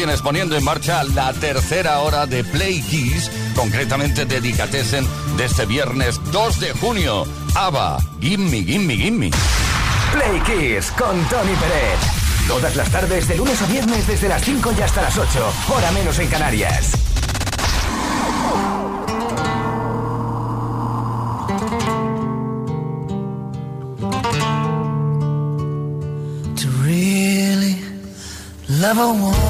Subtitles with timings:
[0.00, 5.06] Tienes poniendo en marcha la tercera hora de Play Kiss, concretamente Dedicatessen
[5.36, 7.26] de este viernes 2 de junio.
[7.54, 9.30] ABBA, Gimme, Gimme, Gimme.
[10.10, 12.00] Play Kiss con Tony Pérez.
[12.48, 15.90] Todas las tardes, de lunes a viernes, desde las 5 y hasta las 8, hora
[15.90, 16.92] menos en Canarias.
[26.56, 27.76] To really
[28.66, 29.49] love a woman.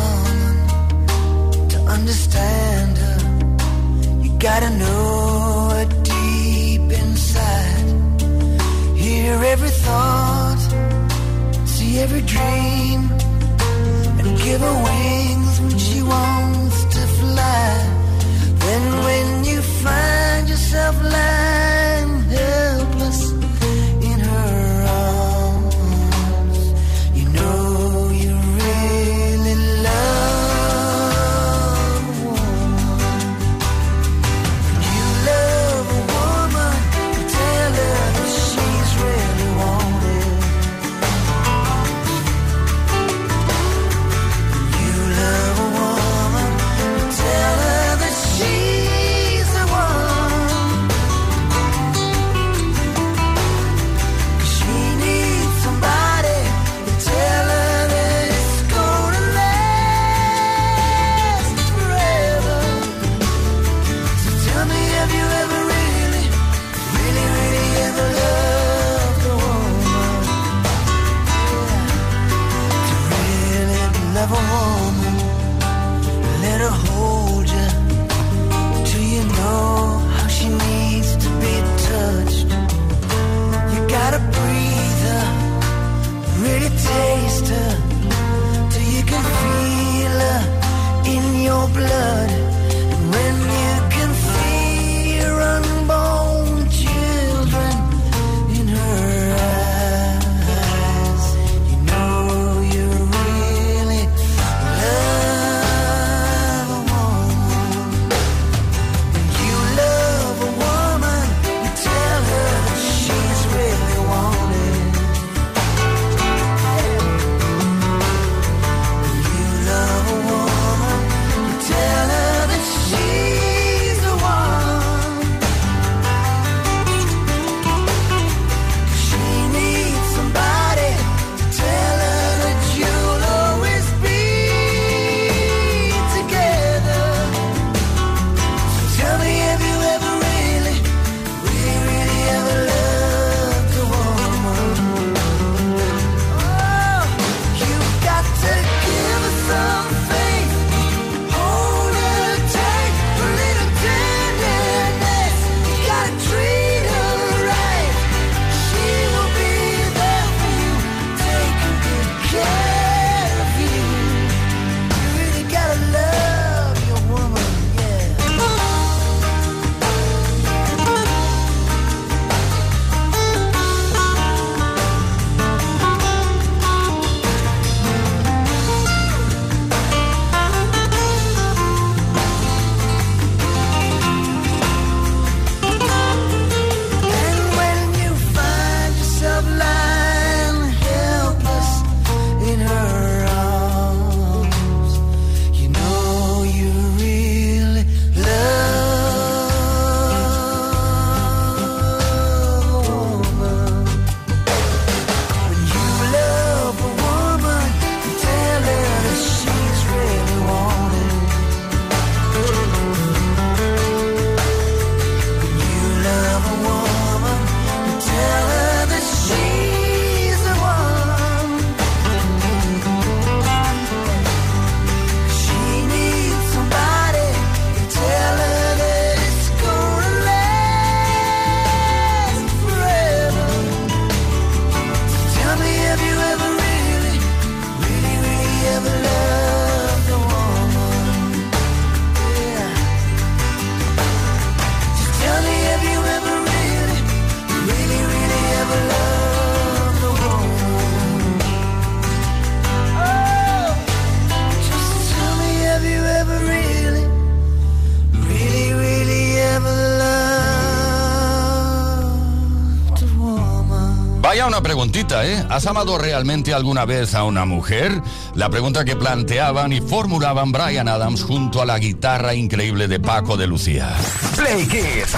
[265.25, 265.45] ¿Eh?
[265.49, 268.01] ¿Has amado realmente alguna vez a una mujer?
[268.35, 273.37] La pregunta que planteaban y formulaban Brian Adams junto a la guitarra increíble de Paco
[273.37, 273.97] de Lucía.
[274.37, 275.17] Play Kids.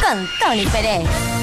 [0.00, 1.33] Con Tony Pérez.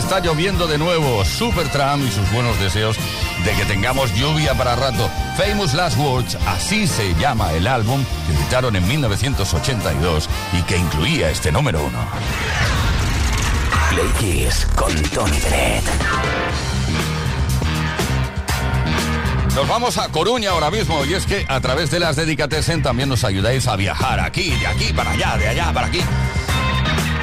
[0.00, 1.24] Está lloviendo de nuevo.
[1.24, 2.96] Supertramp y sus buenos deseos
[3.44, 5.10] de que tengamos lluvia para rato.
[5.36, 10.28] Famous Last Words, así se llama el álbum que editaron en 1982
[10.58, 11.98] y que incluía este número uno.
[13.90, 15.84] Play con Tony Bennett.
[19.54, 23.08] Nos vamos a Coruña ahora mismo y es que a través de las Dedicatesen también
[23.08, 26.00] nos ayudáis a viajar aquí, de aquí para allá, de allá para aquí.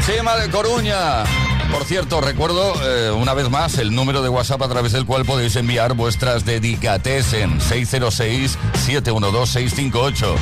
[0.05, 1.23] Chema de Coruña.
[1.71, 5.25] Por cierto, recuerdo eh, una vez más el número de WhatsApp a través del cual
[5.25, 10.35] podéis enviar vuestras dedicates en 606-712-658.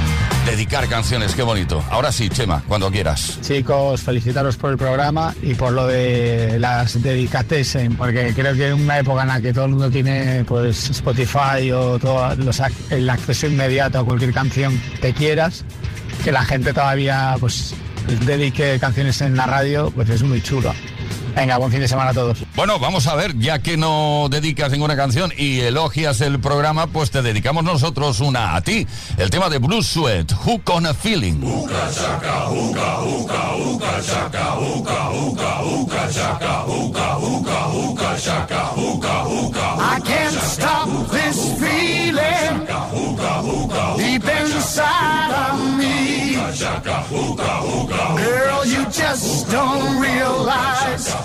[0.45, 1.83] Dedicar canciones, qué bonito.
[1.89, 3.39] Ahora sí, Chema, cuando quieras.
[3.41, 8.81] Chicos, felicitaros por el programa y por lo de las dedicatesen, porque creo que en
[8.81, 11.97] una época en la que todo el mundo tiene pues Spotify o
[12.37, 15.65] los, el acceso inmediato a cualquier canción que quieras,
[16.23, 17.73] que la gente todavía pues
[18.25, 20.73] dedique canciones en la radio, pues es muy chulo.
[21.35, 22.45] Venga, buen fin de semana a todos.
[22.55, 27.11] Bueno, vamos a ver, ya que no dedicas ninguna canción y elogias el programa, pues
[27.11, 28.87] te dedicamos nosotros una a ti.
[29.17, 31.41] El tema de Blue Sweat, Hook on a Feeling.
[39.77, 42.65] I can't stop this feeling
[43.97, 46.35] deep inside of me.
[48.17, 51.24] Girl, you just don't realize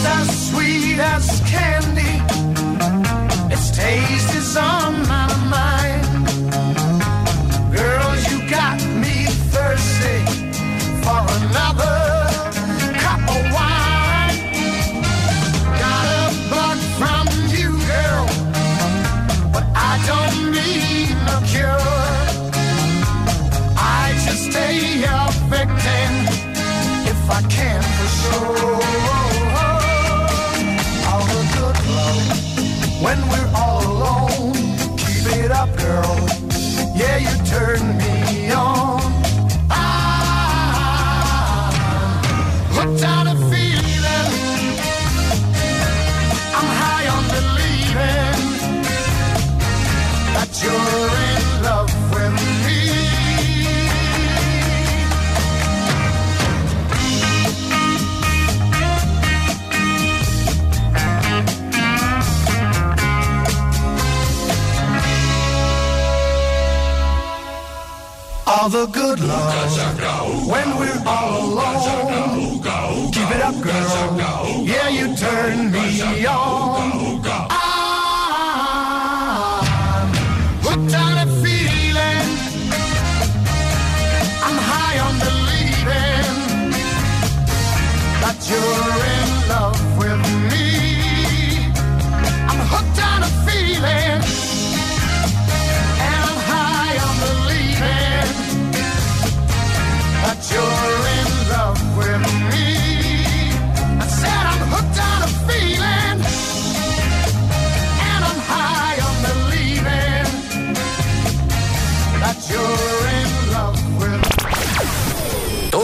[0.00, 2.12] Lips as sweet as candy.
[3.52, 4.19] Its taste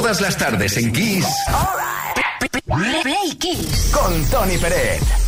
[0.06, 1.26] Todas las tardes en Kiss
[3.02, 3.90] Play Kiss.
[3.92, 5.25] con Tony Peret.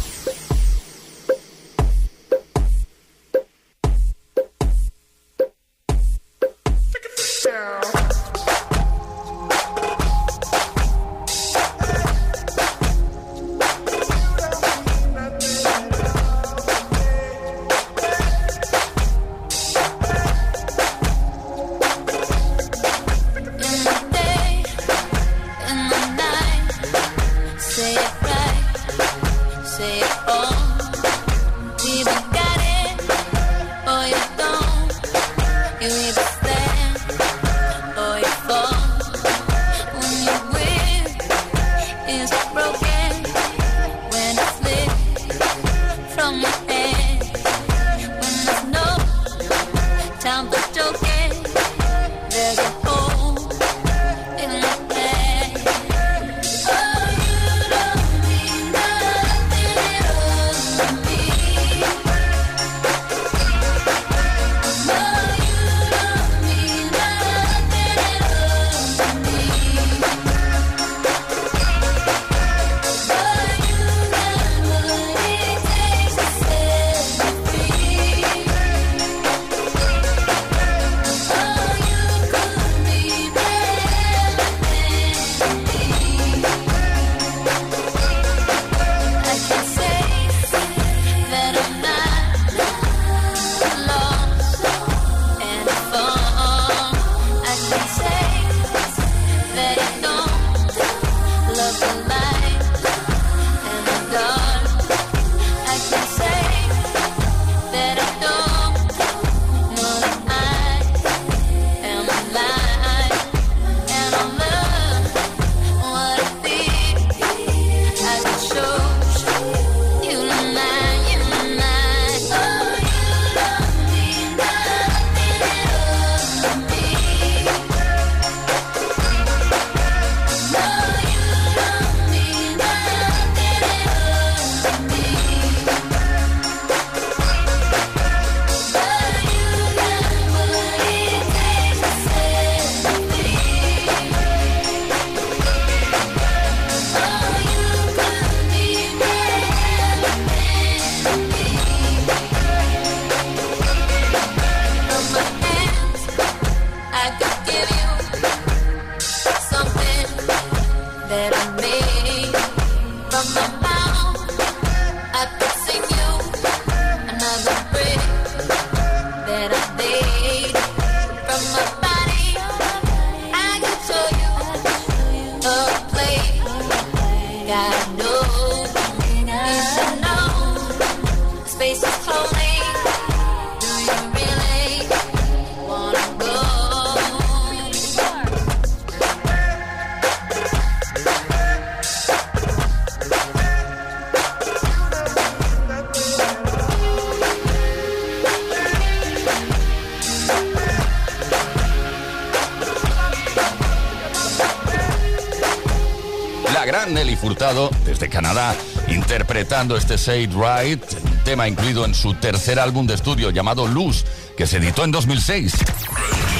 [207.28, 212.86] Furtado, desde Canadá, interpretando este Say It Right, un tema incluido en su tercer álbum
[212.86, 215.52] de estudio llamado Luz, que se editó en 2006.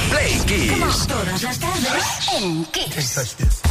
[0.09, 1.05] Play Kiss.
[1.05, 1.93] Todas las tardes
[2.39, 3.13] en Kiss.
[3.13, 3.61] touch this.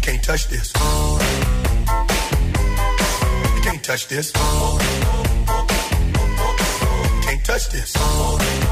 [0.00, 0.72] Can't touch this.
[3.62, 4.32] Can't touch this.
[7.26, 8.69] Can't touch this.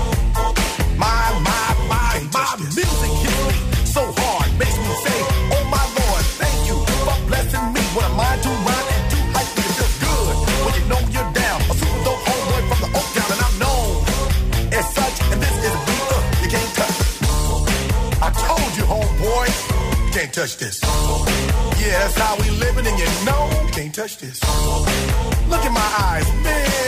[22.09, 24.41] That's how we living, and you know can't touch this.
[25.49, 26.88] Look in my eyes, man,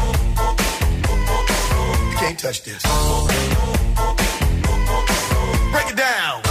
[2.41, 2.81] Touch this.
[5.71, 6.50] Break it down.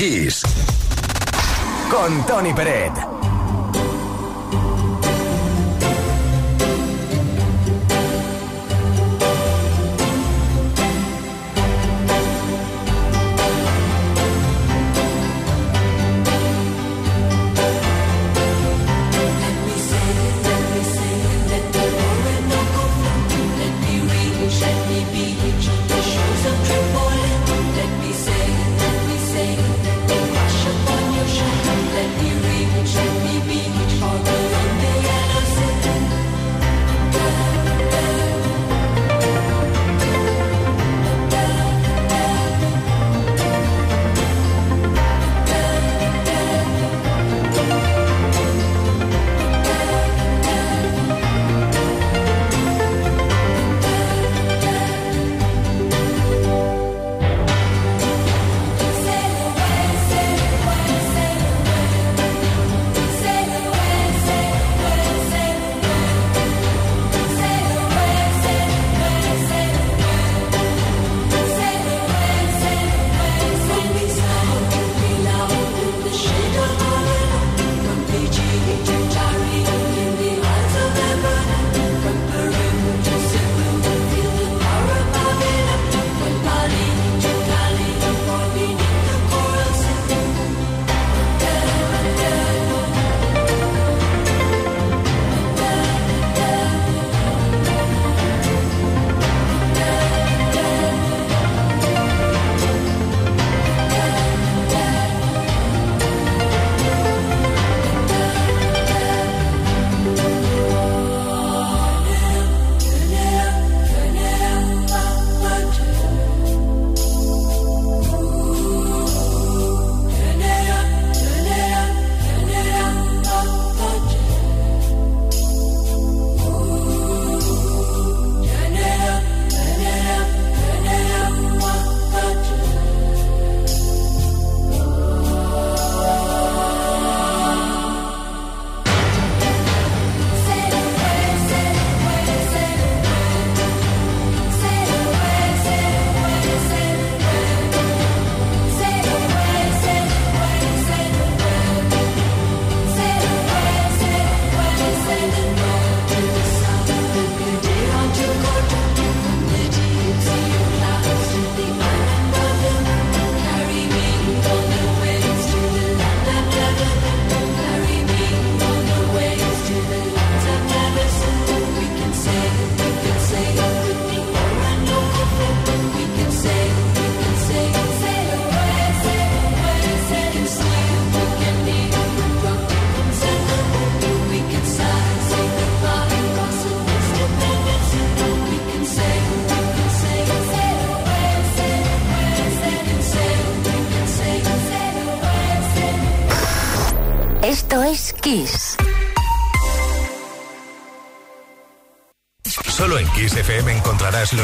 [0.00, 0.40] Kiss.
[1.90, 3.09] Con Tony Peret.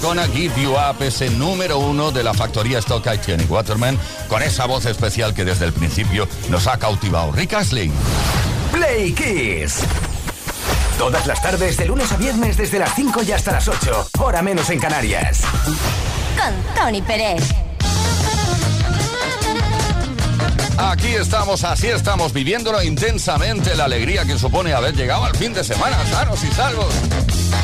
[0.00, 4.42] Gonna Give You Up, ese número uno de la factoría Stock Aitken y Waterman, con
[4.42, 7.32] esa voz especial que desde el principio nos ha cautivado.
[7.32, 7.90] Rick Astley.
[8.72, 9.80] Play Kiss.
[10.98, 14.08] Todas las tardes, de lunes a viernes, desde las 5 y hasta las 8.
[14.20, 15.40] Hora menos en Canarias.
[16.36, 17.42] Con Tony Pérez.
[20.76, 25.62] Aquí estamos, así estamos, viviéndolo intensamente, la alegría que supone haber llegado al fin de
[25.62, 26.92] semana, sanos y salvos.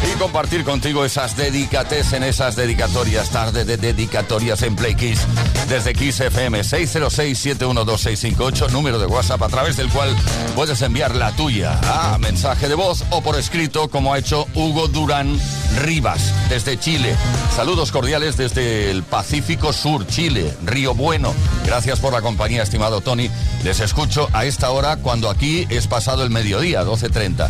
[0.03, 5.27] Y compartir contigo esas dedicates en esas dedicatorias, tarde de dedicatorias en Play Kiss.
[5.71, 10.17] Desde Kiss FM 606-712-658, número de WhatsApp a través del cual
[10.57, 14.89] puedes enviar la tuya a mensaje de voz o por escrito, como ha hecho Hugo
[14.89, 15.39] Durán
[15.83, 17.15] Rivas, desde Chile.
[17.55, 21.33] Saludos cordiales desde el Pacífico Sur, Chile, Río Bueno.
[21.65, 23.31] Gracias por la compañía, estimado Tony.
[23.63, 27.49] Les escucho a esta hora cuando aquí es pasado el mediodía, 12.30.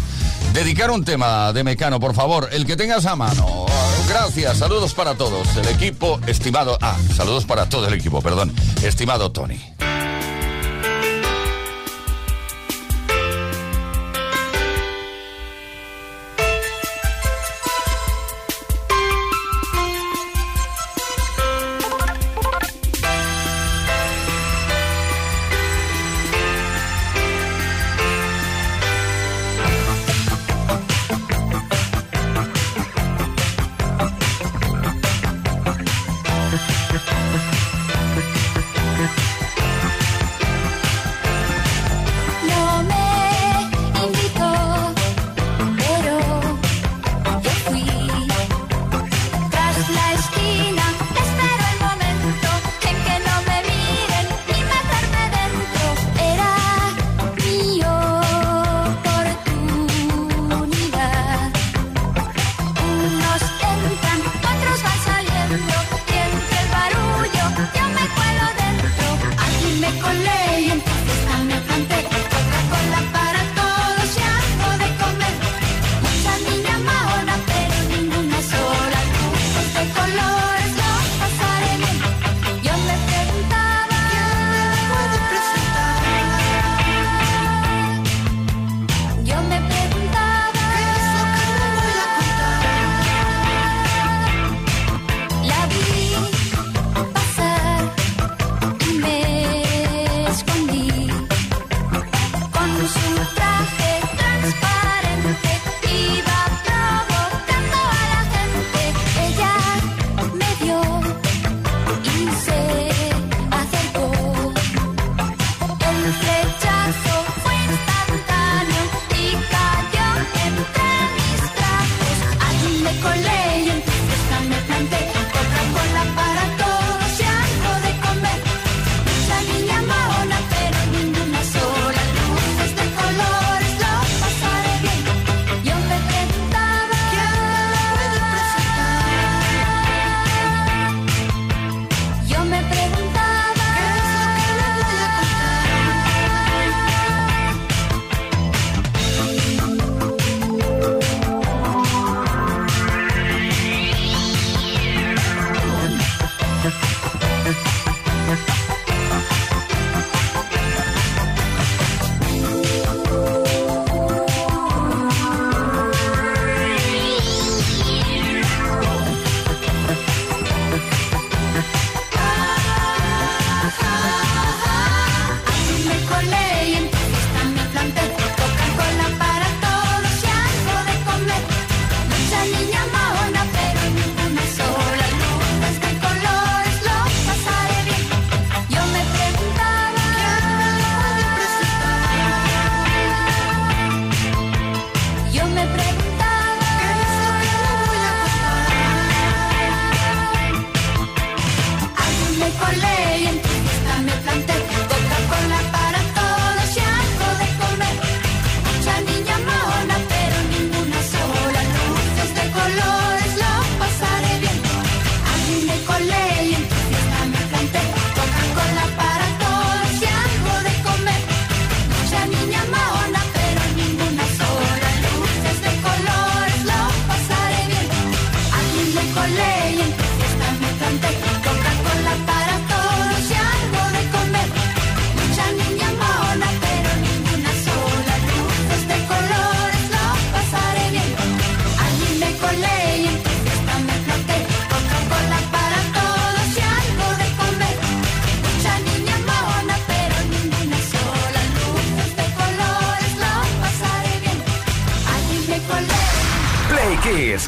[0.53, 3.65] Dedicar un tema de Mecano, por favor, el que tengas a mano.
[4.11, 5.57] Gracias, saludos para todos.
[5.57, 6.77] El equipo, estimado...
[6.83, 8.53] Ah, saludos para todo el equipo, perdón.
[8.83, 9.61] Estimado Tony.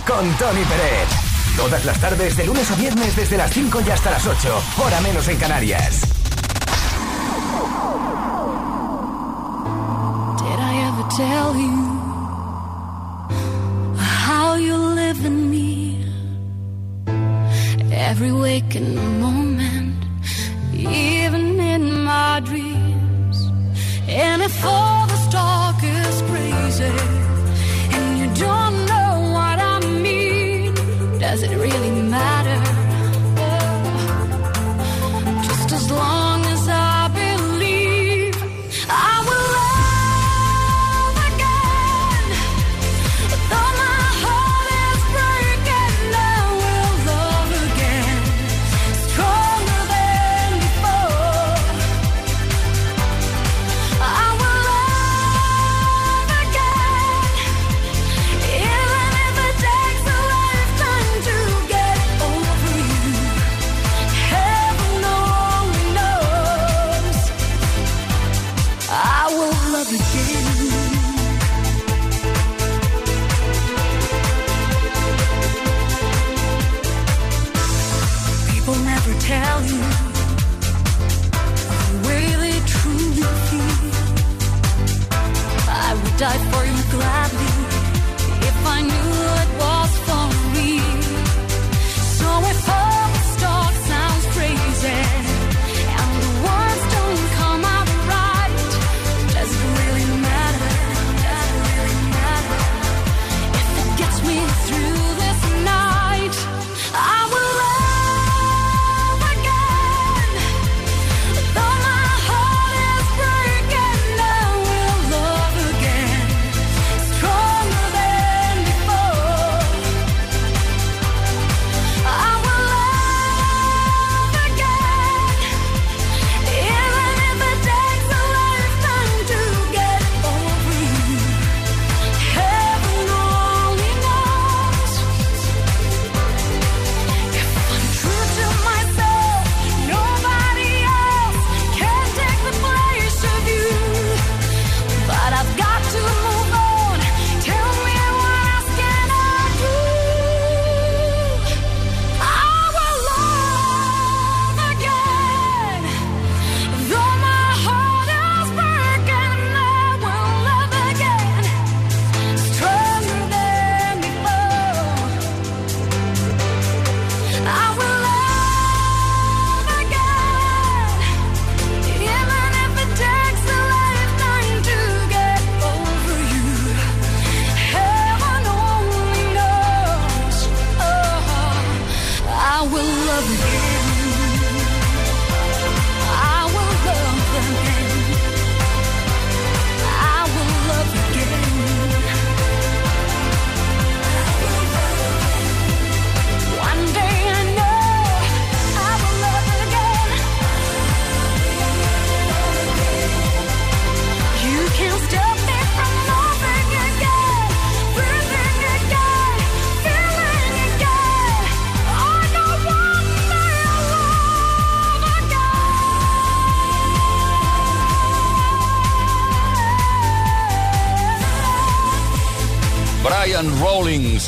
[0.01, 1.09] Con Tony Pérez.
[1.57, 5.01] Todas las tardes, de lunes a viernes, desde las 5 y hasta las 8, hora
[5.03, 6.01] menos en Canarias.
[10.38, 11.91] Did I ever tell you?
[86.22, 87.71] die for you gladly.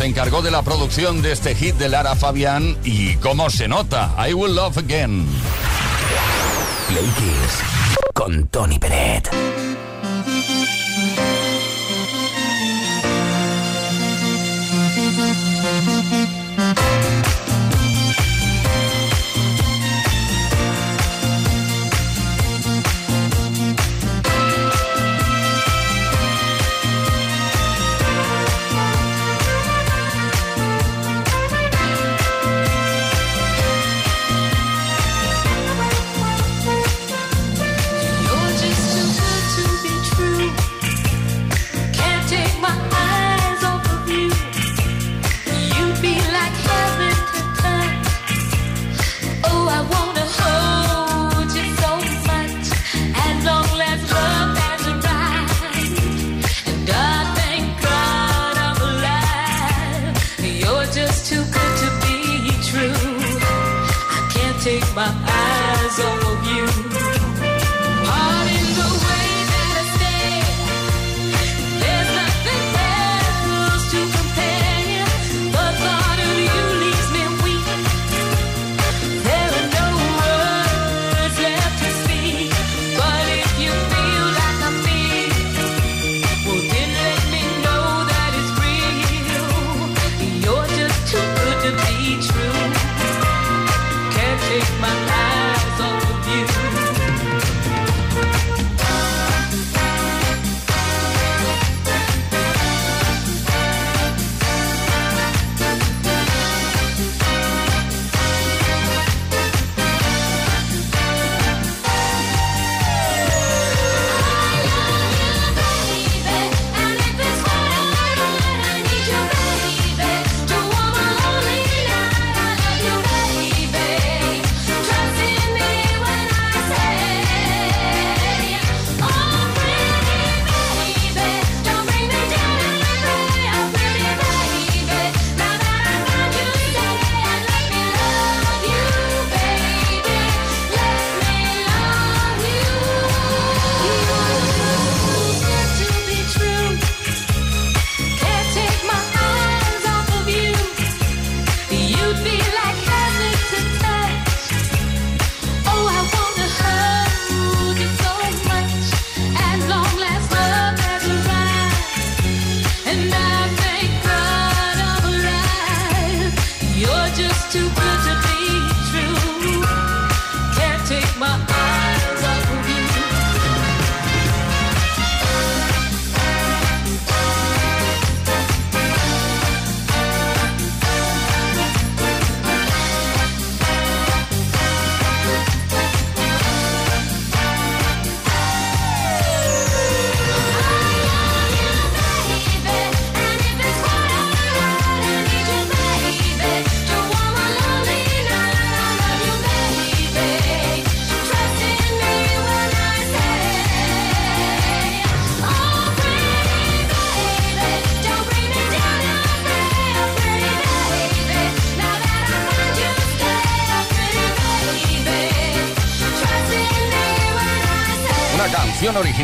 [0.04, 4.14] se encargó de la producción de este hit de Lara Fabián y cómo se nota,
[4.28, 5.26] I Will Love Again.
[6.88, 7.10] Play
[8.12, 8.78] con Tony
[64.64, 66.23] take my eyes off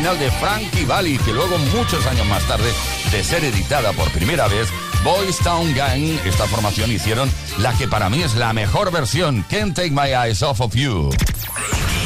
[0.01, 2.71] original de Frankie Valli, que luego, muchos años más tarde,
[3.11, 4.67] de ser editada por primera vez,
[5.03, 9.75] Boys Town Gang, esta formación hicieron la que para mí es la mejor versión, Can't
[9.75, 11.11] Take My Eyes Off of You.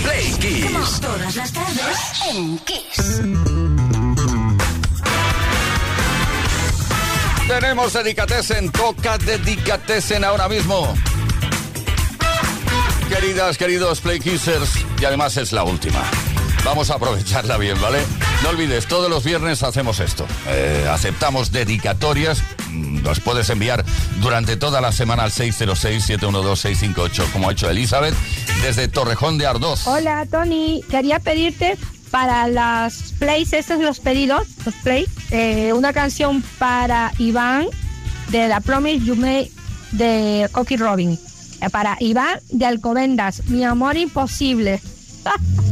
[0.03, 0.99] Play Kiss.
[0.99, 1.97] Todas las tardes
[2.31, 3.21] en Kiss.
[7.47, 10.93] Tenemos Dedicatesen, toca Dedicatesen ahora mismo.
[13.07, 16.01] Queridas, queridos Play Kissers, y además es la última.
[16.65, 17.99] Vamos a aprovecharla bien, ¿vale?
[18.41, 20.25] No olvides, todos los viernes hacemos esto.
[20.47, 22.41] Eh, aceptamos dedicatorias.
[22.71, 23.85] Mm, Los puedes enviar
[24.19, 28.15] durante toda la semana al 606-712-658, como ha hecho Elizabeth,
[28.63, 29.85] desde Torrejón de Ardoz.
[29.85, 31.77] Hola Tony, quería pedirte
[32.09, 37.67] para las plays, estos los pedidos, los plays, eh, una canción para Iván
[38.29, 39.51] de la Promise You Made
[39.91, 41.19] de Cocky Robin.
[41.61, 44.81] Eh, para Iván de Alcobendas, mi amor imposible.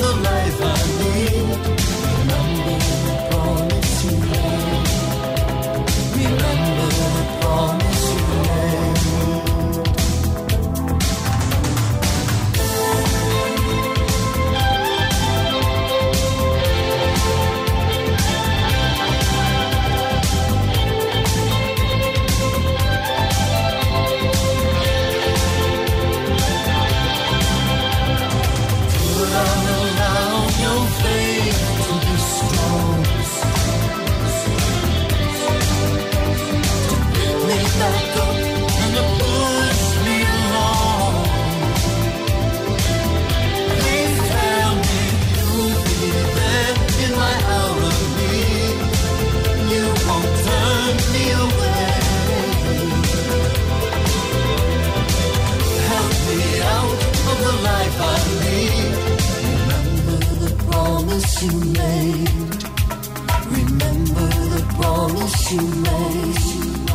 [0.00, 0.69] the life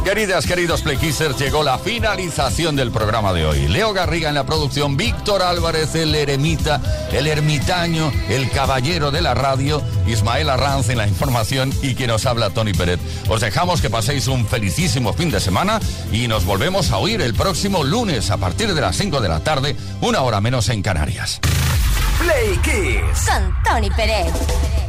[0.04, 3.68] Queridas, queridos Playkissers, llegó la finalización del programa de hoy.
[3.68, 6.80] Leo Garriga en la producción, Víctor Álvarez, el eremita,
[7.12, 12.28] el ermitaño, el caballero de la radio, Ismael Arranz en la información y quien os
[12.28, 13.00] habla, Tony Peret.
[13.28, 15.80] Os dejamos que paséis un felicísimo fin de semana
[16.12, 19.40] y nos volvemos a oír el próximo lunes a partir de las 5 de la
[19.40, 21.42] tarde, una hora menos en Canarias.
[22.20, 23.28] Play Kiss.
[23.28, 24.85] Con Tony Pérez.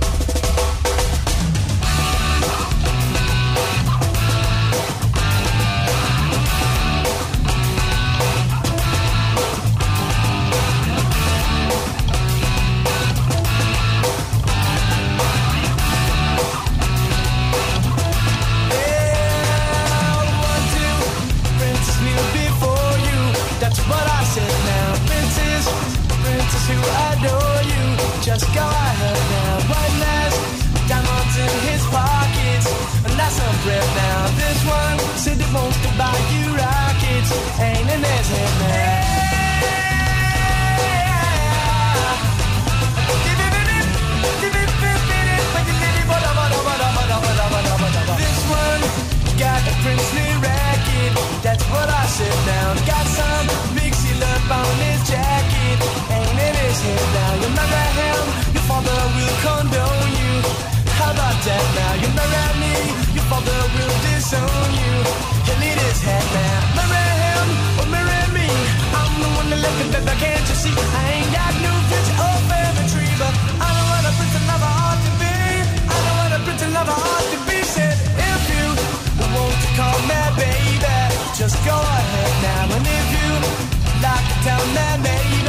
[59.47, 60.35] Condone you.
[60.99, 61.93] How about that now?
[62.03, 62.75] You marry me,
[63.15, 64.95] your father will disown you.
[65.47, 66.59] He'll eat his head now.
[66.79, 68.49] Marry him or marry me.
[68.91, 70.15] I'm the one that left it, baby.
[70.23, 70.75] Can't you see?
[70.75, 74.47] I ain't got no future or family tree, but I know what a prince and
[74.51, 75.35] lover ought to be.
[75.95, 77.59] I know what a prince and lover ought to be.
[77.75, 77.97] Said
[78.31, 78.67] if you
[79.31, 80.99] want to call me baby,
[81.39, 82.75] just go ahead now.
[82.75, 83.31] And if you
[84.03, 85.41] to tell me maybe,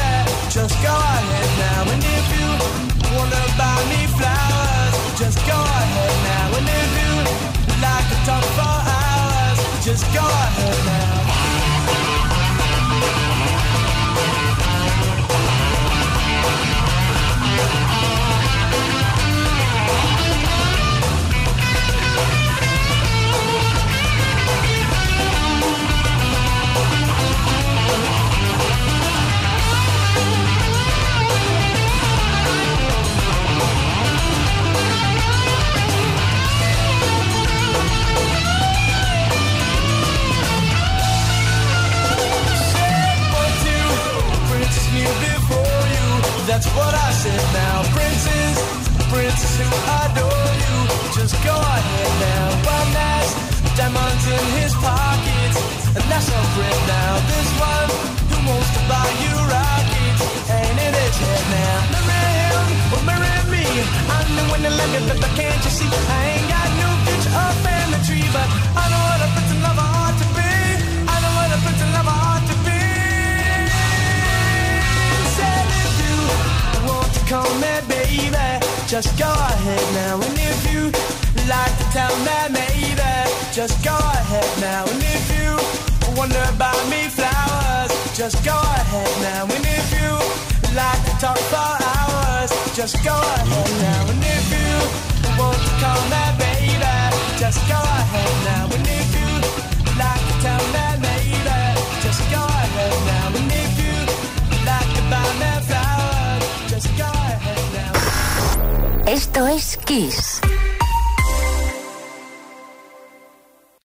[0.54, 1.92] just go ahead now.
[1.94, 2.17] And if
[9.88, 10.87] just go ahead